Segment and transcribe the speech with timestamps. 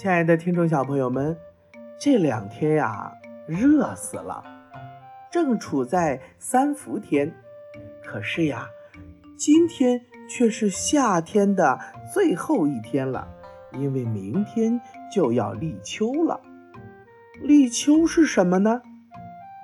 [0.00, 1.36] 亲爱的听众小朋友们，
[1.98, 3.12] 这两天呀，
[3.46, 4.42] 热死了，
[5.30, 7.30] 正处在三伏天。
[8.02, 8.66] 可是呀，
[9.36, 11.78] 今天却是夏天的
[12.14, 13.28] 最后一天了，
[13.74, 14.80] 因为明天
[15.14, 16.40] 就要立秋了。
[17.42, 18.80] 立秋是什么呢？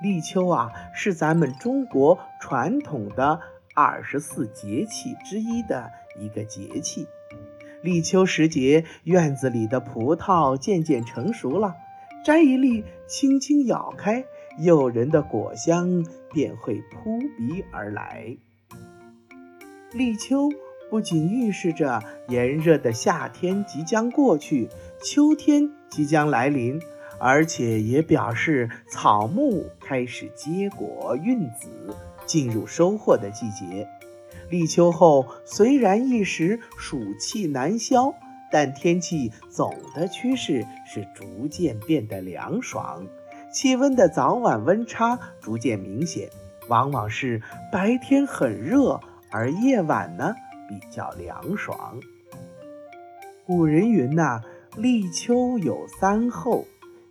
[0.03, 3.41] 立秋啊，是咱们中国传统的
[3.75, 5.91] 二十四节气之一的
[6.21, 7.09] 一个节气。
[7.83, 11.75] 立秋时节，院子里的葡萄渐渐成熟了，
[12.25, 14.25] 摘一粒，轻轻咬开，
[14.59, 18.37] 诱人的果香便会扑鼻而来。
[19.93, 20.49] 立秋
[20.91, 24.69] 不仅预示着炎热的夏天即将过去，
[25.03, 26.81] 秋天即将来临，
[27.21, 31.69] 而且也表示草木开始结果、孕子，
[32.25, 33.87] 进入收获的季节。
[34.49, 38.15] 立秋后，虽然一时暑气难消，
[38.51, 43.07] 但天气总的趋势是逐渐变得凉爽，
[43.53, 46.31] 气温的早晚温差逐渐明显，
[46.69, 50.35] 往往是白天很热，而夜晚呢
[50.69, 52.01] 比较凉爽。
[53.45, 54.43] 古人云呐
[54.77, 56.65] ：“立秋有三候，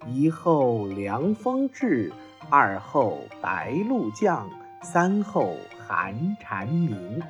[0.07, 2.11] 一候凉风至，
[2.49, 4.49] 二候白露降，
[4.81, 5.55] 三候。”
[5.87, 7.21] 寒蝉鸣，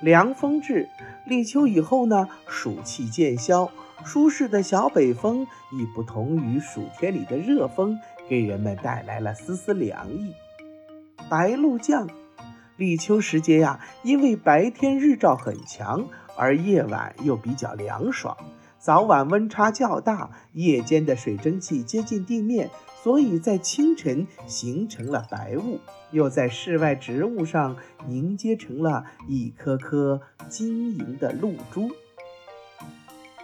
[0.00, 0.88] 凉风至。
[1.26, 3.70] 立秋以后呢，暑气渐消，
[4.04, 10.32] 舒适的小北风已不同于暑天里的热风，给人们带来了丝丝凉意。
[11.28, 12.08] 白露降，
[12.76, 18.36] 立秋时节呀，因为白天日照很强，而夜晚又比较凉爽，
[18.82, 22.68] 早晚温差较大，夜间的水蒸气接近地面。
[23.00, 25.78] 所以在清晨形成了白雾，
[26.10, 27.76] 又在室外植物上
[28.08, 31.90] 凝结成了一颗颗晶莹的露珠。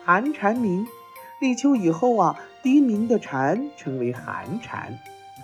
[0.04, 0.84] 寒蝉鸣，
[1.40, 4.98] 立秋以后啊，低鸣的蝉称为寒蝉。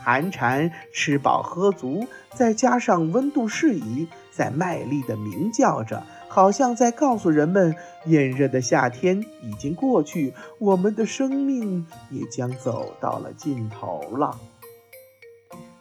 [0.05, 6.03] 寒蝉吃饱喝足，再加上温度适宜，在卖力的鸣叫着。
[6.29, 14.39] 好像在告诉人们，炎热的夏天已经过去，我们的生命也将走到了尽头了。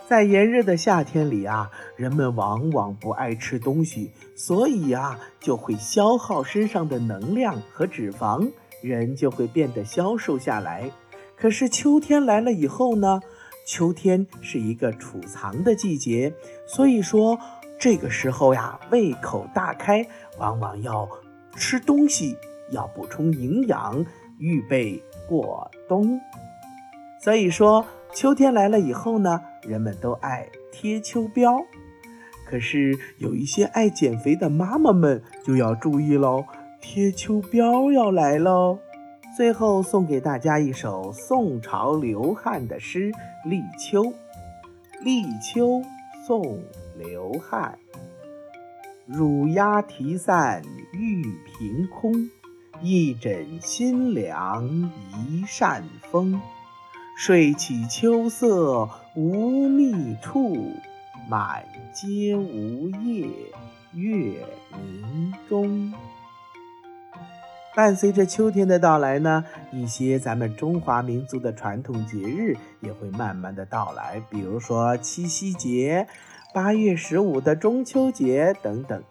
[0.07, 8.49] 在炎热的夏天里啊，人们往往不爱吃东西，所以啊，就会消耗身上的能量和脂肪，
[8.81, 10.91] 人就会变得消瘦下来。
[11.35, 13.19] 可是秋天来了以后呢？
[13.65, 16.33] 秋天是一个储藏的季节，
[16.65, 17.39] 所以说。
[17.79, 20.07] 这个时候呀，胃口大开，
[20.37, 21.09] 往往要
[21.57, 22.37] 吃东西，
[22.71, 24.05] 要补充营养，
[24.39, 26.17] 预备过冬。
[27.21, 31.65] 所以说，秋天来了以后呢，人们都爱贴秋膘。
[32.47, 36.45] 可是有一些爱减肥的妈妈们就要注意喽，
[36.79, 38.79] 贴秋膘要来喽。
[39.35, 43.11] 最后送给大家一首宋朝刘汉的诗
[43.49, 44.03] 《立秋》，
[45.01, 45.81] 立秋
[46.27, 46.63] 送。
[46.95, 47.79] 刘翰，
[49.07, 50.61] 乳鸦啼散
[50.93, 52.13] 玉屏空，
[52.83, 56.39] 一枕新凉一扇风。
[57.17, 60.55] 睡起秋色无觅处，
[61.27, 63.27] 满阶梧叶
[63.93, 65.91] 月明中。
[67.75, 76.07] 伴随着秋天的到来呢，一些咱们中华民族的传统节日也会慢慢的到来，比如说七夕节。
[76.53, 79.01] 八月十五的中秋节等等，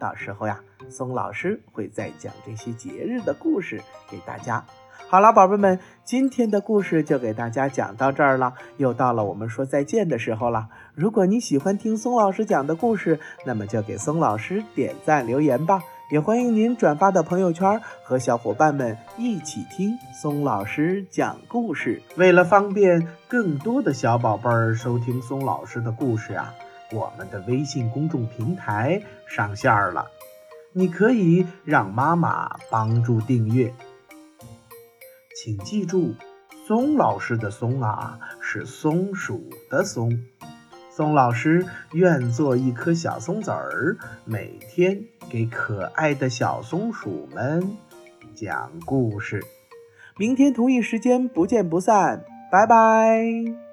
[0.00, 0.58] 到时候呀，
[0.90, 3.80] 松老师会再讲这些节日的故事
[4.10, 4.64] 给大家。
[5.06, 10.68] 好了，宝贝们，今天的故事就给大家讲到这儿了，又到了我们说再见的时候了。
[10.92, 22.00] 如果你喜欢听松老师讲的故事，那么就给松老师点赞留言吧，也欢迎您转发到朋友圈，和小伙伴们一起听松老师讲故事。
[22.16, 26.54] 为了方便更多的小宝贝儿收听松老师的故事啊。
[26.92, 30.06] 我们的微信公众平台上线了，
[30.72, 33.74] 你可以让妈妈帮助订阅。
[35.36, 36.14] 请记住，
[36.66, 40.18] 松老师的“松”啊，是松鼠的“松”。
[40.98, 47.76] 松老师愿做一颗小松子儿，每天给可爱的小松鼠们
[48.34, 49.40] 讲故事。
[50.16, 53.67] 明天同一时间不见不散，拜拜。